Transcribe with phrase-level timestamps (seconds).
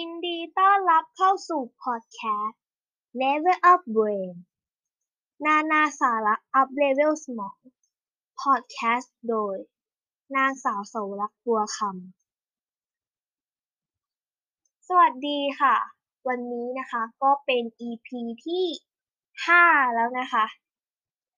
[0.00, 2.62] ยินดีต้อนรับเข้าสู่พอดแคสต์
[3.20, 4.32] Level Up Brain
[5.46, 7.58] นานาสาระอัพเลเวลสมอง
[8.40, 9.56] พอดแคสต์โดย
[10.36, 15.76] นางสาวสวรักบัวคำ สวัสดีค่ะ
[16.28, 18.08] วันนี้นะคะก็เป็น EP
[18.46, 18.66] ที่
[19.26, 20.44] 5 แล้วนะคะ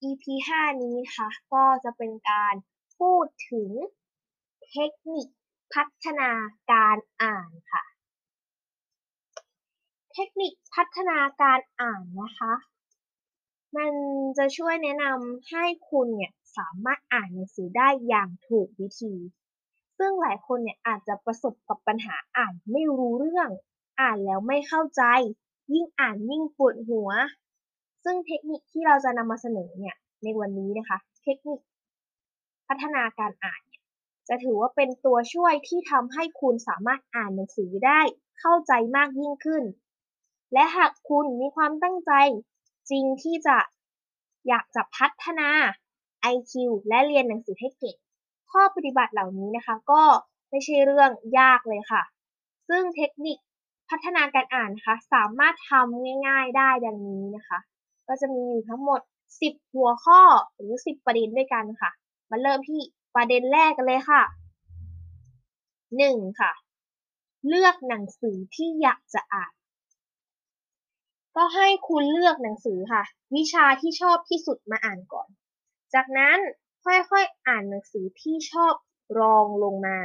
[0.08, 2.54] EP 5 นี้นะคะก็จะเป็นการ
[2.98, 3.70] พูดถึง
[4.70, 5.28] เทคนิค
[5.72, 6.30] พัฒนา
[6.72, 7.91] การอ่านค่ะ
[10.14, 12.52] เทคนิคพัฒนาการอ่านนะคะ
[13.76, 13.92] มัน
[14.38, 19.14] จะช่วยแนะนำให้คุณเนี่ยสามารถอ่านหนังสือได้อย่างถูกวิธี
[19.98, 23.48] ซึ่งหลายคนเนี่ยอาจจะประสบกับปัญหาอ่านไม่รู้เรื่อง
[24.00, 25.02] อ่านแล้วไม่เข้าใจ
[25.72, 27.10] ยิ่งอ่านยิ่งปวดหัว
[28.04, 31.60] ซึ่งเทคนิคที่เราจะนำมาเสนอเนี่ยในวันนี้นะคะ เทคนิค
[32.68, 33.82] พัฒนาการอ่านเนี่ย
[34.28, 38.00] จะถือว่าเป็นตัวช่วยที่ทำให้คุณสามารถอ่านหนังสือได้
[38.40, 39.62] เข้าใจมากยิ่งขึ้น
[40.52, 42.12] และหากคุณมีความตั้งใจ
[42.90, 43.56] จริงที่จะ
[44.48, 45.50] อยากจะพัฒนา
[46.34, 46.52] IQ
[46.88, 47.96] และเรียนหนังสือให้เก่ง
[48.50, 50.02] ข้อปฏิบัติเหล่านี้นะคะ ก็
[50.50, 52.02] ไม่ใช่เรื่องยากเลยค่ะ
[52.68, 53.38] ซึ่งเทคนิค
[53.90, 57.58] พัฒนาการอ่านนะคะสามารถทำง่ายๆได้ดังนี้นะคะ
[58.08, 59.00] ก็จะมีอยู่ทั้งหมด
[59.38, 60.20] 10 หัวข้อ
[60.56, 61.90] หรือ 10 ประเด็นด้วยกันค่ะ
[62.30, 62.80] มาเริ่มที่
[63.14, 64.22] ประเด็นแรกกันเลยค่ะ
[65.32, 66.40] 1.
[66.40, 66.52] ค่ะ
[67.48, 69.52] เลือกหนังสือที่อยากจะอ่าน
[71.36, 73.02] ก็ให้คุณเลือกหนังสือค่ะ
[73.36, 75.28] วิชาที่ชอบที่สุดมาอ่านก่อน
[75.94, 76.38] จากนั้น
[76.84, 78.74] ค่อยๆอ่านหนังสือที่ชอบ
[79.18, 79.98] รองลงมา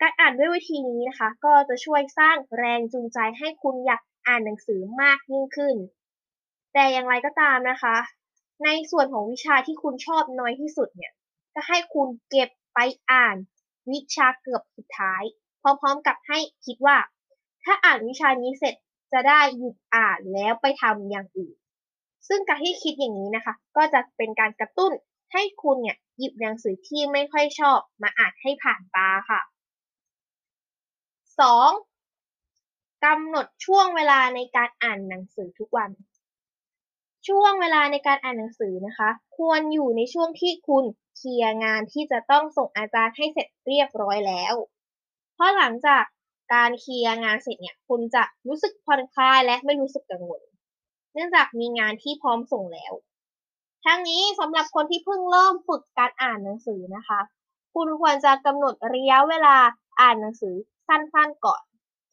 [0.00, 5.76] การอ่านด้วยวิธีนี้นะคะ ก็จะช่วยสร้างแรงจูงใจให้คุณอยากอ่านหนังสือมากยิ่งขึ้น
[6.72, 7.96] แต่อย่างไรก็ตามนะคะ
[8.64, 11.12] ในส่วนของวิชาที่คุณชอบน้อยที่สุดเนี่ย
[11.54, 12.78] จะให้คุณเก็บไป
[13.10, 13.36] อ่าน
[13.90, 15.22] วิชาเกือบสุดท้าย
[15.62, 16.96] พร้อมๆกับให้คิดว่า
[17.64, 18.74] ถ้าอ่านวิชานี้เสร็จ
[19.16, 21.56] จะได้หยุดอ่านแล้วไปทำอย่างอื่น
[22.28, 24.92] ซึ่งการที่คิดอย่างนี้นะคะ ก็จะเป็นการกระตุ้น
[25.32, 29.40] ให้คุณเนี่ยหยิบหนังสือที่ไม่ค่อยชอบมาอ่านให้ผ่านตาค่ะ
[31.42, 33.04] 2.
[33.04, 35.90] กำหนดช่วงเวลาในการอ่านหนังสือทุกวัน
[37.28, 40.84] ช่วงเวลาในการอ่านหนังสือนะคะ ควรอยู่ในช่วงที่คุณ
[41.16, 44.54] เคลียร์งานที่จะต้องส่งอาจารย์ให้เสร็จเรียบร้อยแล้ว
[45.34, 46.04] เพราะหลังจาก
[46.52, 50.42] การเคลียร์งานเสร็จเนี่ยคุณจะรู้สึกผ่อนคลายและไม่รู้สึกกังวล
[51.14, 52.92] เนื่องจากมีงานที่พร้อมส่งแล้ว
[53.84, 57.20] ทั้งนี้สำหรับคนที่เพิ่งเริ่มฝึกการอ่านหนังสือนะคะ
[57.74, 59.56] คุณควรจะกำหนดระยะเวลา
[60.00, 60.54] อ่านหนังสือ
[60.88, 61.62] สั้นๆก่อน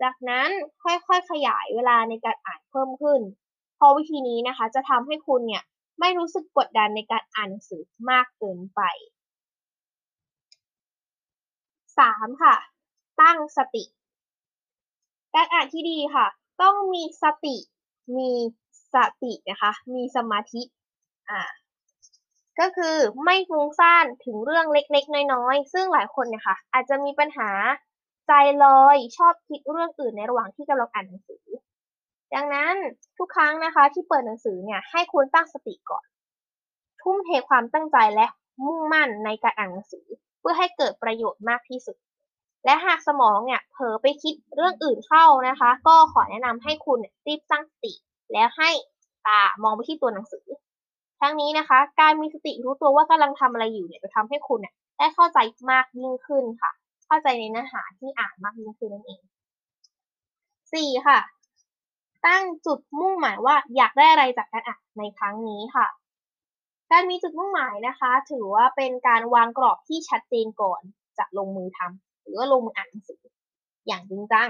[0.01, 0.49] จากนั้น
[0.83, 3.21] ค่อยๆขยายเวลาในการอ่านเพิ่มขึ้น
[3.75, 5.63] เพราะวิธีนี้นะคะจะทำให้คุณเนี่ย
[5.99, 8.81] ไม่รู้สึกกดดันในการอ่านหนังสือมากเกินไป
[11.97, 12.41] 3.
[12.43, 12.55] ค่ะ
[13.21, 13.83] ตั้งสติ
[15.35, 16.27] การอ่านที่ดีค่ะ
[16.61, 17.55] ต้องมีสติ
[18.17, 18.31] มี
[18.93, 20.61] สตินะคะ มีสมาธิ
[21.29, 21.41] อ่า
[22.59, 22.95] ก็คือ
[23.25, 27.49] ไม่ฟุ้งซ่านถึงเรื่องเล็กๆ น้อยๆ ซึ่งหลายคนเนี่ยค่ะ อาจจะมีปัญหา
[28.27, 28.31] ใจ
[28.63, 31.45] ลอยชอบคิดเรื่องอื่นในระหว่างที่กำลังอ่านหนังสือ
[32.35, 32.75] ดังนั้น
[33.17, 36.05] ทุกครั้งนะคะ ที่เปิดหนังสือเนี่ยให้คุณตั้งสติก่อน
[37.01, 38.27] ทุ่มเทความตั้งใจและ
[38.65, 40.05] มุ่งมั่นในการอ่านหนังสือ
[40.39, 41.97] เพื่อให้เกิดประโยชน์มากที่สุด
[42.65, 47.93] และหากสมองเนี่ยเผลอไปคิดเรื่องอื่นเข้านะคะ ก็ขอแนะนำให้คุณรีบตั้งสติ
[48.33, 48.69] แล้วให้
[49.27, 50.45] ตามองไปที่ตัวหนังสือ
[51.21, 55.39] ทั้งนี้นะคะ การมีสติรู้ตัวว่ากำลังทำอะไรอยู่เนี่ยจะทำให้คุณเนี่ยได้เข้าใจ
[55.71, 56.71] มากยิ่งขึ้นค่ะ
[57.07, 59.21] เข้าใจในเนื้อหาที่อ่านมากยิ่งขึ้นนั่นเอง
[60.39, 61.07] 4.
[61.07, 61.19] ค่ะ
[62.25, 65.87] ตั้งจุดมุ่งหมายว่าอยากได้อะไรจากการอ่านในครั้งนี้ค่ะ
[66.91, 70.81] การมีจุดมุ่งหมายนะคะ ถือว่าเป็นการวางกรอบที่ชัดเจนก่อน
[71.17, 73.21] จะลงมือทำ หรือว่าลงมืออ่านหนังสือ
[73.87, 74.49] อย่างจริงจัง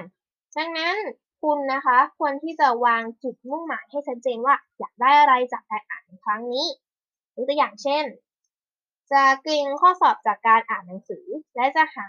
[0.58, 0.96] ดังนั้น
[1.42, 6.68] คุณนะคะควรที่จะวางจุดมุ่งหมายให้ชัดเจนว่าอยากได้อะไรจากการอ่านครั้งนี้
[7.36, 8.04] ยกตัวอย่างเช่น
[9.12, 11.26] จะเก่งข้อสอบจากการอ่านหนังสือ
[11.56, 12.08] และจะหา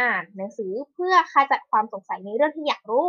[0.00, 3.08] อ่านหนังสือเพื่อขจัดความสงสัยในเรื่องที่อยากรู้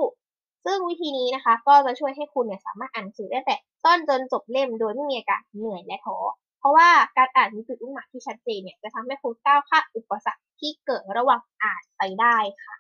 [0.66, 3.56] ซึ่งวิธีนี้นะคะ ก็จะช่วยให้คุณเนี่ยสามารถอ่านหนังสือได้แต่
[3.86, 6.18] ต้นจนจบเล่มโดยไม่มีอาการเหนื่อยและท้อ
[6.60, 12.76] เพราะว่าการอ่านมีจุดมุ่งหมายที่ชัดเจนเนี่ยจะทำให้คุณก้าวข้ามอุปสรรค ที่เกิดระหว่างอ่านไปได้ค่ะ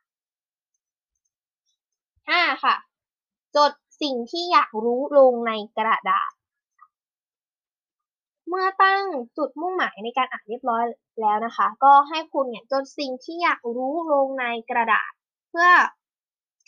[2.30, 2.44] 5.
[2.63, 2.75] ค่ะ
[3.56, 6.31] จดสิ่งที่อยากรู้ลงในกระดาษ
[8.48, 9.04] เมื่อตั้ง
[9.38, 10.83] จุดมุ่งหมายในการอ่านเรียบร้อย
[11.22, 15.12] แล้วนะคะ ก็ให้คุณเนี่ยจดสิ่งที่อยากรู้ลงในกระดาษ
[15.50, 15.69] เพื่อ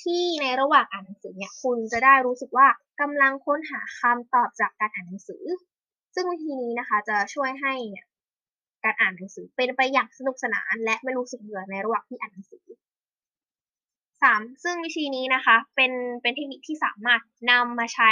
[0.04, 2.68] ที่ในระหว่างอ่านหนังสือเนี่ยคุณจะได้รู้สึกว่า
[3.02, 5.44] กำลังค้นหาคำตอบจากการอ่านหนังสือ
[6.16, 8.06] ซึ่งวิธีนี้นะคะจะช่วยให้เนี่ย
[8.84, 12.64] การอ่านหนังสือเป็นไปอย่างสนุกสนาน และไม่รู้สึกเบื่อในระหว่างที่อ่านหนังสือ
[14.22, 15.92] สามซึ่งวิธีนี้นะคะ เป็น
[16.22, 17.22] เป็นเทคนิคที่สามารถ
[17.52, 18.12] นำมาใช้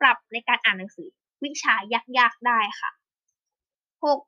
[0.00, 1.08] ปรับในการอ่านหนังสือ
[1.44, 1.74] วิชา
[2.18, 2.90] ยากๆได้ค่ะ
[4.04, 4.20] หก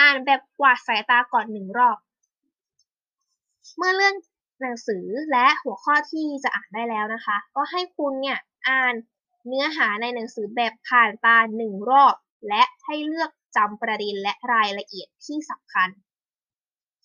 [0.00, 1.98] อ่านแบบกวาดสายตาก่อนหนึ่งรอบ
[3.76, 4.16] เมื่อเลื่อน
[4.62, 8.38] หนังสือและหัวข้อที่จะอ่านได้แล้วนะคะ ก็ให้คุณเนี่ย
[8.68, 8.94] อ่าน
[9.46, 12.14] เนื้อหาในหนังสือแบบผ่านตาหนึ่งรอบ
[12.48, 15.88] และให้เลือกจำประเด็นและรายละเอียดที่สำคัญ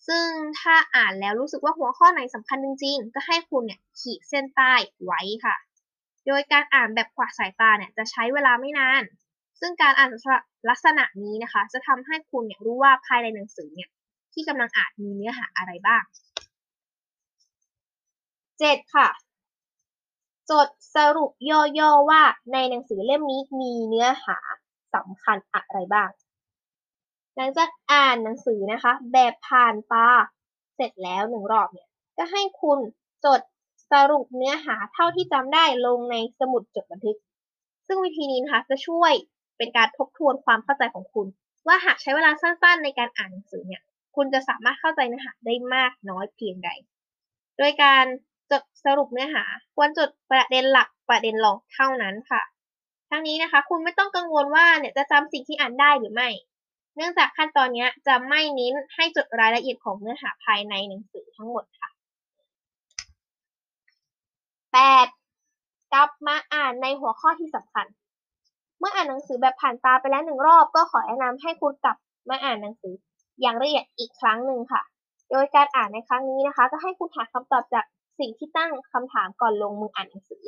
[0.08, 0.28] ซึ่ง
[0.60, 4.72] ถ้าอ่านแล้วรู้สึกว่าหัวข้อไหนสำคัญจริงๆ ก็ให้คุณเนี่ยขีดเส้นใต้
[5.04, 5.56] ไว้ค่ะ
[6.26, 9.02] โดยการอ่านแบบกวาสายตาเนี่ยจะใช้เวลาไม่นาน
[9.60, 10.10] ซึ่งการอ่าน
[10.70, 13.90] ลักษณะนี้นะคะ จะทำให้คุณเนี่ยรู้ว่าภายในหนังสือเนี่ย
[14.32, 16.02] ที่กำลังอ่านมีเนื้อหาอะไรบ้าง
[18.58, 19.08] เจ็ดค่ะ
[20.50, 21.32] จดสรุป
[21.80, 22.22] ย่อๆว่า
[22.52, 24.38] ในหนังสือเล่มนี้มีเนื้อหา
[24.94, 26.08] สำคัญอะไรบ้าง
[27.36, 30.08] หลังจากอ่านหนังสือนะคะ แบบผ่านตา
[30.76, 32.78] เสร็จแล้วหนึ่งรอบเนี่ยก็ให้คุณ
[33.24, 33.40] จด
[33.92, 37.16] สรุปเนื้อหาเท่าที่จำได้ลงในสมุดจดบันทึก
[37.86, 39.12] ซึ่งวิธีนี้นะคะจะช่วย
[39.58, 41.26] เป็นการทบทวนความเข้าใจของคุณ
[41.66, 43.82] ว่าหากใช้เวลาสั้นๆ ในการอ่านหนังสือเนี่ย
[44.16, 46.70] คุณจะสามารถเข้าใจเนื้อหาได้มากน้อยเพียงใด
[47.58, 48.04] โดยการ
[48.50, 49.44] จดสรุปเนื้อหา
[49.76, 52.42] ควรจดประเด็นหลักประเด็นรองเท่านั้นค่ะ
[53.10, 56.28] ทั้งนี้นะคะ คุณไม่ต้องกังวลว่าเนี่ยจะจำสิ่งที่อ่านได้หรือไม่
[56.96, 61.88] เนื่องจากขั้นตอนนี้จะไม่เน้นให้จดรายละเอียดของเนื้อหาภายในหนังสือทั้งหมดค่ะ
[65.10, 65.92] 8.
[65.92, 67.86] กลับมาอ่านในหัวข้อที่สำคัญ
[68.78, 71.96] เมื่ออ่านหนังสือแบบผ่านตาไปแล้วหนึ่งรอบ ก็ขอแนะนำให้คุณกลับ
[72.30, 72.94] มาอ่านหนังสือ
[73.40, 74.82] อย่างละเอียดอีกครั้งหนึ่งค่ะ
[75.30, 77.84] โดยการอ่านในครั้งนี้นะคะ ก็ให้คุณหาคำตอบจาก
[78.18, 80.42] สิ่งที่ตั้งคำถามก่อนลงมืออ่านหนังสือ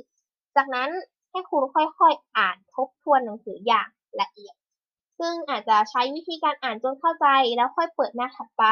[0.56, 0.88] จากนั้น
[1.32, 3.88] ให้คุณค่อยๆอ่านทบทวนหนังสืออย่าง
[4.20, 4.55] ละเอียด
[5.19, 7.26] ซึ่งอาจจะใช้วิธีการอ่านจนเข้าใจ
[7.56, 8.64] แล้วค่อยเปิดหน้าถัดไป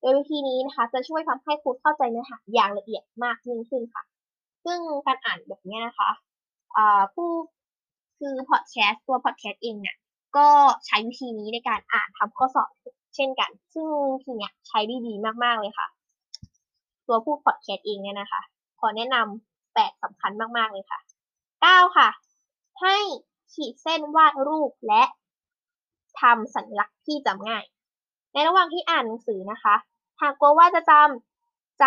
[0.00, 4.02] โดยวิธีนี้นะคะจะช่วยทำให้คุณเข้าใจเนื้อหาอย่างละเอียดมากยิ่งขึ้นค่ะ
[4.64, 6.10] ซึ่งการอ่านแบบนี้นะคะ
[7.14, 7.30] ผู้
[8.18, 9.96] คือพอดแคสต์ตัวพอดแคสต์เองเนี่ย
[10.36, 10.48] ก็
[10.86, 12.70] ใช้วิธีนี้ในการอ่านทำข้อสอบ
[13.14, 13.88] เช่นกัน ซึ่ง
[14.22, 15.14] ทีเนี้ยใช้ได้ดี
[15.44, 15.86] มากๆเลยค่ะ
[17.06, 18.40] ตัวผู้พอดแคสต์เองเนี่ยนะคะ
[18.78, 21.00] ขอแนะนำแปดสำคัญมากๆเลยค่ะ
[21.64, 22.08] 9 ค่ะ
[22.82, 22.96] ให้
[23.52, 25.02] ขีดเส้นวาดรูปและ
[26.20, 27.64] ทำสัญลักษณ์ที่จำง่าย
[28.32, 29.74] ในระหว่างที่อ่านหนังสือนะคะ
[30.20, 31.86] หากกลัวว่าจะจำใจ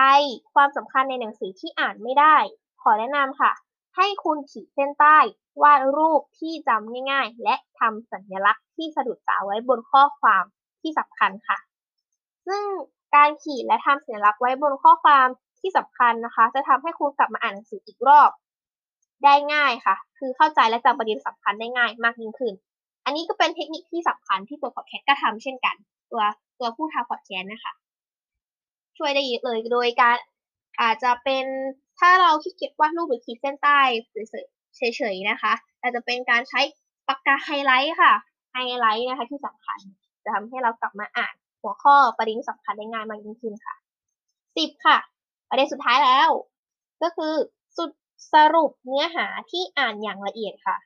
[0.53, 2.35] ความสำคัญในหนังสือที่อ่านไม่ได้
[2.81, 3.51] ขอแนะนำค่ะ
[3.95, 5.17] ให้คุณขีดเส้นใต้
[5.63, 10.43] วาดรูปที่จำง่ายๆ และทำสัญลักษณ์ที่สะดุดตาไว้บนข้อความ
[10.81, 11.57] ที่สำคัญค่ะ
[12.47, 12.63] ซึ่ง
[13.15, 15.27] การขีดและทำสัญลักษณ์ไว้บนข้อความ
[15.59, 18.29] ที่สำคัญนะคะ จะทำให้คุณกลับมาอ่านหนังสืออีกรอบ
[19.23, 22.53] ได้ง่ายค่ะ คือเข้าใจและจำประเด็นสำคัญได้ง่ายมากยิ่งขึ้น
[23.05, 25.75] อันนี้ก็เป็นเทคนิคที่สำคัญที่ตัวพอดแคสต์ก็ทำเช่นกัน
[26.11, 26.23] ตัว
[26.59, 27.73] ตัวผู้ทำพอดแคสต์นะคะ
[28.97, 30.17] ช่วยได้เยอะเลยโดยการ
[30.81, 31.45] อาจจะเป็น
[31.99, 33.79] ถ้าเราขี้เกียจวาดรูปหรือขีดเส้นใต้
[34.75, 36.61] เฉยๆนะคะอาจจะเป็นการใช้
[37.07, 38.13] ปากกาไฮไลท์ค่ะ
[38.51, 39.79] ไฮไลท์นะคะที่สำคัญ
[40.23, 43.75] จะทำให้เรากลับมาอ่านหัวข้อประเด็นสำคัญได้ง่ายมากยิ่งขึ้นค่ะ
[44.57, 44.97] สิบค่ะ
[45.49, 46.29] ประเด็นสุดท้ายแล้ว
[47.01, 47.33] ก็คือ
[47.77, 47.89] สุด
[48.33, 50.77] สรุปเนื้อหาที่อ่านอย่างละเอียดค่ะ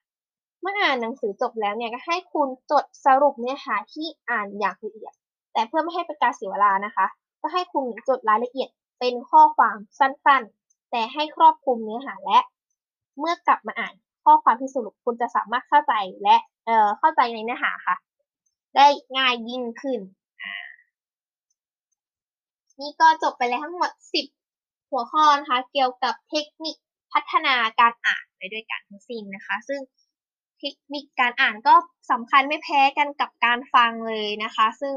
[0.61, 5.13] เมื่ออ่านหนังสือจบแล้วเนี่ยก็ให้คุณจดสรุปเนื้อหาที่อ่านอย่างละเอียด
[5.53, 7.05] แต่เพื่อไม่ให้เป็นการเสียเวลานะคะ
[7.41, 8.69] ก็ให้คุณจดรายละเอียด
[8.99, 12.39] เป็นข้อความสั้นๆ แต่ให้ครอบคลุมเนื้อหาและ
[13.19, 16.35] เมื่อกลับมาอ่านข้อความที่สรุปคุณจะสามารถเข้าใจและ
[16.65, 17.95] เอ่อเข้าใจในเนื้อหาค่ะ
[18.75, 19.99] ได้ง่ายยิ่งขึ้น
[22.79, 23.91] นี่ก็จบไปแล้วทั้งหมด
[24.41, 26.75] 10 หัวข้อนะคะ เกี่ยวกับเทคนิค
[27.13, 29.81] พัฒนาการอ่านไปด้วยกันทั้งสิ้นนะคะ ซึ่ง
[30.59, 31.75] เทคนิคการอ่านก็
[32.11, 34.95] สำคัญไม่แพ้กันกับการฟังเลยนะคะ ซึ่ง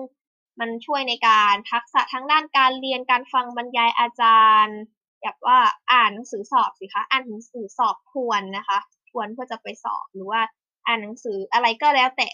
[0.61, 4.79] มันช่วยในการทักษะทั้งด้านการเรียนการฟังบรรยายอาจารย์
[5.23, 5.59] แบบว่า
[5.93, 8.79] อ่านหนังสือสอบสิคะอ่านหนังสือสอบทวนนะคะ
[9.11, 10.41] ทวนเพื่อจะไปสอบหรือว่า
[10.87, 12.29] อ่านหนังสืออะไรก็แล้วแต่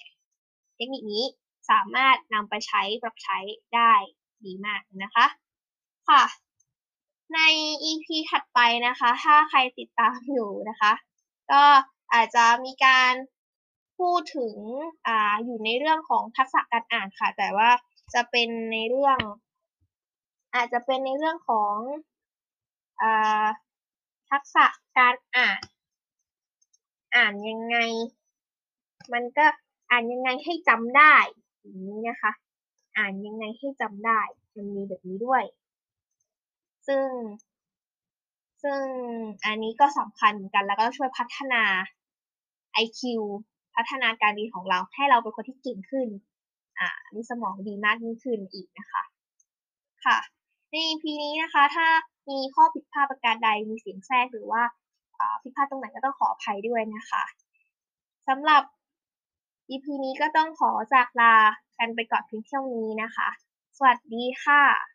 [0.76, 1.25] เทคนิคนี้
[1.70, 3.38] สามารถนำไปใช้ปรับใช้
[3.75, 3.92] ได้
[4.44, 5.26] ดีมากนะคะ
[6.08, 6.22] ค่ะ
[7.34, 7.40] ใน
[7.90, 10.92] EP ถัดไปนะคะ ถ้าใครติดตามอยู่นะคะ
[11.52, 11.62] ก็
[12.14, 13.12] อาจจะมีการ
[13.99, 14.54] พูดถึง
[15.06, 17.70] อ่าอยู่ในเรื่องของทักษะการอ่านค่ะ แต่ว่า
[18.14, 19.18] จะเป็นในเรื่อง
[20.54, 21.76] อาจจะเป็นในเรื่องของ
[23.02, 23.46] อ่า
[24.30, 24.66] ทักษะ
[24.99, 25.60] การอ่าน
[27.16, 27.76] อ่านยังไง
[29.12, 29.46] มันก็
[29.90, 31.14] อ่านยังไงให้จำได้
[31.60, 32.32] อย่างนี้นะคะ
[32.96, 34.20] อ่านยังไงให้จำได้
[34.56, 35.42] มันมีแบบนี้ด้วย
[36.90, 37.09] ซึ่ง
[38.62, 38.82] ซึ่ง
[39.44, 41.62] อันนี้ก็สำคัญเหมือนกันแล้วก็ช่วยพัฒนา
[42.85, 43.00] IQ
[43.76, 46.09] พัฒนาการดีของเราให้เราเป็นคนที่เก่งขึ้น
[46.78, 49.02] อ่ามีสมองดีมากยิ่งขึ้นอีกนะคะ
[50.04, 50.18] ค่ะ
[50.70, 51.87] ใน EP นี้นะคะ ถ้า
[52.30, 54.62] มีข้อผิดพลาดประการใดมีเสียงแทรกหรือว่า
[55.42, 57.25] ผิดพลาดตรงไหนก็ต้องขออภัยด้วยนะคะ
[58.28, 58.62] สำหรับ
[59.70, 61.35] EP นี้ก็ต้องขอจากลา
[61.78, 63.28] กันไปก่อนเพียงเท่านี้นะคะ
[63.76, 64.89] สวัสดีค่ะ